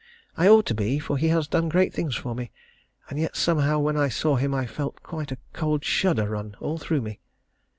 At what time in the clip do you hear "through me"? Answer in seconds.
6.79-7.19